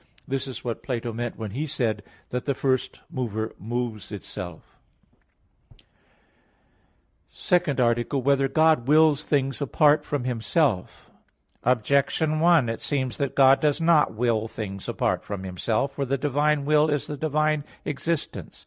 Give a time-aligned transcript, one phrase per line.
[0.27, 2.01] This is what Plato meant when he said
[2.31, 4.79] that the first mover moves itself._______________________
[7.29, 8.25] SECOND ARTICLE [I, Q.
[8.25, 8.35] 19, Art.
[8.35, 11.11] 2] Whether God Wills Things Apart from Himself?
[11.63, 15.91] Objection 1: It seems that God does not will things apart from Himself.
[15.91, 18.59] For the divine will is the divine existence.